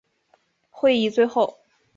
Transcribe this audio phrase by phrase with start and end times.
[0.71, 1.59] 会议最后